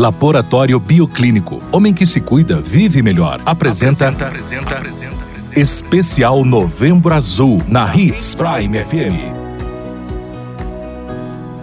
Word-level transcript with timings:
Laboratório 0.00 0.80
Bioclínico. 0.80 1.58
Homem 1.70 1.92
que 1.92 2.06
se 2.06 2.22
cuida, 2.22 2.58
vive 2.58 3.02
melhor. 3.02 3.38
Apresenta. 3.44 4.08
apresenta, 4.08 4.74
apresenta 4.78 5.14
Especial 5.54 6.42
Novembro 6.42 7.12
Azul 7.12 7.60
na 7.68 7.94
Hits 7.94 8.34
Prime 8.34 8.82
FM. 8.82 9.40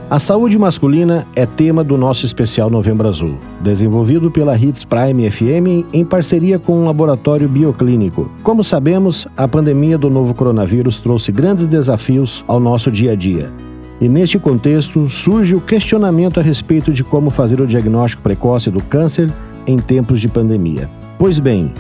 A 0.08 0.20
saúde 0.20 0.56
masculina 0.60 1.26
é 1.36 1.48
tema 1.48 1.84
do 1.84 1.98
nosso 1.98 2.28
especial 2.28 2.70
Novembro 2.70 3.08
Azul, 3.08 3.40
desenvolvido 3.60 4.30
pela 4.30 4.56
Hits 4.56 4.84
Prime 4.84 5.32
FM 5.32 5.92
em 5.92 6.06
parceria 6.06 6.60
com 6.60 6.84
o 6.84 6.86
laboratório 6.86 7.50
bioclínico. 7.50 8.30
Como 8.44 8.64
sabemos, 8.64 9.28
a 9.36 9.48
pandemia 9.48 9.98
do 9.98 10.12
novo 10.12 10.36
coronavírus 10.36 11.00
trouxe 11.00 11.32
grandes 11.32 11.66
desafios 11.66 12.46
ao 12.48 12.60
nosso 12.60 12.92
dia 12.92 13.14
a 13.14 13.16
dia. 13.16 13.52
E 14.00 14.08
neste 14.08 14.38
contexto 14.38 15.10
surge 15.10 15.56
o 15.56 15.62
questionamento 15.62 16.40
a 16.40 16.44
respeito 16.44 16.92
de 16.92 17.04
como 17.04 17.30
fazer 17.30 17.60
o 17.60 17.68
diagnóstico 17.68 18.22
precoce 18.22 18.70
do 18.70 18.82
câncer 18.82 19.32
em 19.66 19.80
tempos 19.80 20.22
de 20.22 20.28
pandemia. 20.28 20.90
Pois 21.18 21.40
bem, 21.40 21.74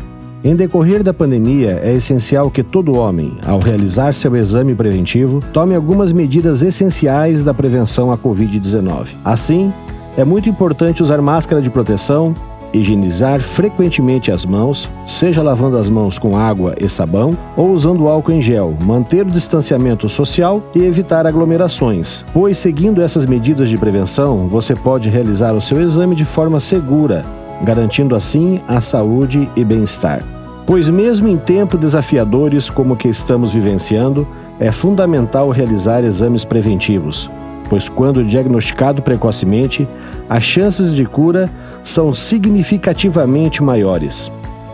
em 0.44 0.56
decorrer 0.56 1.04
da 1.04 1.14
pandemia, 1.14 1.80
é 1.84 1.94
essencial 1.94 2.50
que 2.50 2.64
todo 2.64 2.98
homem, 2.98 3.38
ao 3.46 3.60
realizar 3.60 4.14
seu 4.14 4.36
exame 4.36 4.74
preventivo, 4.74 5.42
tome 5.52 5.76
algumas 5.76 6.12
medidas 6.12 6.62
essenciais 6.62 7.44
da 7.44 7.54
prevenção 7.54 8.12
à 8.12 8.18
Covid-19. 8.18 9.10
Assim, 9.24 9.72
é 10.18 10.24
muito 10.24 10.50
importante 10.50 11.04
usar 11.04 11.22
máscara 11.22 11.62
de 11.62 11.70
proteção, 11.70 12.34
higienizar 12.80 13.40
frequentemente 13.40 14.32
as 14.32 14.46
mãos, 14.46 14.90
seja 15.06 15.42
lavando 15.42 15.78
as 15.78 15.90
mãos 15.90 16.18
com 16.18 16.38
água 16.38 16.76
e 16.80 16.88
sabão 16.88 17.38
ou 17.56 17.72
usando 17.72 18.08
álcool 18.08 18.34
em 18.34 18.42
gel, 18.42 18.76
manter 18.84 19.26
o 19.26 19.32
distanciamento 19.32 20.08
social 20.08 20.64
e 20.76 20.84
evitar 20.84 21.26
aglomerações, 21.26 22.26
pois 22.34 22.58
seguindo 22.58 23.02
essas 23.02 23.26
medidas 23.26 23.70
de 23.70 23.78
prevenção, 23.78 24.48
você 24.48 24.76
pode 24.76 25.10
realizar 25.10 25.54
o 25.54 25.62
seu 25.62 25.82
exame 25.82 26.16
de 26.16 26.26
forma 26.26 26.60
segura 26.60 27.24
garantindo 27.62 28.16
assim 28.16 28.60
a 28.68 28.82
saúde 28.82 29.50
e 29.56 29.64
bem-estar. 29.64 30.24
Pois, 30.66 30.90
mesmo 30.90 31.28
em 31.28 31.38
tempos 31.38 31.80
desafiadores 31.80 32.70
como 32.70 32.94
o 32.94 32.98
que 32.98 33.08
estamos 33.08 33.52
vivenciando, 33.52 34.28
é 34.60 34.72
fundamental 34.72 35.50
realizar 35.50 36.04
exames 36.04 36.44
preventivos, 36.44 37.30
pois, 37.70 37.88
quando 37.88 38.24
diagnosticado 38.24 39.02
precocemente, 39.02 39.88
as 40.30 40.44
chances 40.44 40.94
de 40.94 41.06
cura 41.06 41.50
são 41.88 42.14
significativamente 42.14 43.64
maiores. 43.64 44.30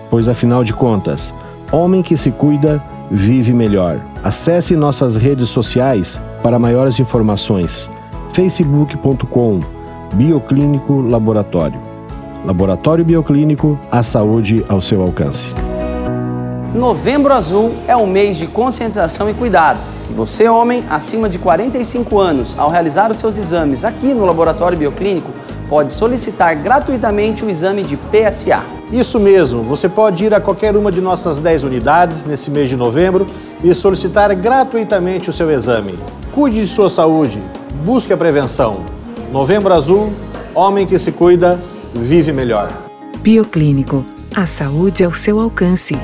Pois, 0.10 0.28
afinal 0.28 0.64
de 0.64 0.74
contas, 0.74 1.34
homem 1.72 2.02
que 2.02 2.18
se 2.18 2.32
cuida 2.32 2.84
vive 3.12 3.54
melhor. 3.54 4.00
Acesse 4.24 4.76
nossas 4.76 5.16
redes 5.16 5.50
sociais 5.50 6.22
para 6.42 6.58
maiores 6.58 7.00
informações. 7.00 7.90
facebook.com 8.32 9.60
Bioclínico 10.16 11.02
Laboratório 11.02 11.80
Laboratório 12.44 13.06
Bioclínico, 13.06 13.80
a 13.90 14.04
saúde 14.04 14.66
ao 14.68 14.82
seu 14.82 15.02
alcance. 15.02 15.54
Novembro 16.74 17.32
Azul 17.32 17.74
é 17.88 17.96
um 17.96 18.08
mês 18.08 18.38
de 18.38 18.48
conscientização 18.48 19.30
e 19.30 19.34
cuidado. 19.34 19.80
Você, 20.10 20.50
homem, 20.50 20.84
acima 20.90 21.30
de 21.30 21.40
45 21.40 22.20
anos, 22.20 22.56
ao 22.58 22.70
realizar 22.70 23.10
os 23.12 23.18
seus 23.18 23.38
exames 23.38 23.86
aqui 23.86 24.14
no 24.14 24.26
Laboratório 24.26 24.78
Bioclínico, 24.78 25.32
pode 25.74 25.92
solicitar 25.92 26.56
gratuitamente 26.56 27.44
o 27.44 27.50
exame 27.50 27.82
de 27.82 27.98
PSA. 27.98 28.64
Isso 28.92 29.20
mesmo, 29.20 29.64
você 29.64 29.90
pode 29.90 30.24
ir 30.24 30.32
a 30.32 30.40
qualquer 30.40 30.78
uma 30.78 30.92
de 30.92 31.02
nossas 31.02 31.40
10 31.40 31.64
unidades 31.64 32.26
nesse 32.26 32.52
mês 32.52 32.70
de 32.70 32.76
novembro 32.76 33.26
e 33.64 33.74
solicitar 33.74 34.36
gratuitamente 34.36 35.32
o 35.32 35.34
seu 35.34 35.50
exame. 35.50 35.98
Cuide 36.32 36.62
de 36.62 36.68
sua 36.68 36.92
saúde, 36.92 37.42
busque 37.84 38.14
a 38.14 38.18
prevenção. 38.18 38.86
Novembro 39.32 39.74
Azul, 39.74 40.14
homem 40.54 40.86
que 40.86 41.00
se 41.00 41.12
cuida, 41.12 41.60
vive 41.92 42.32
melhor. 42.32 42.72
Bioclínico, 43.24 44.06
a 44.36 44.46
saúde 44.46 45.04
ao 45.04 45.12
seu 45.12 45.40
alcance. 45.40 45.98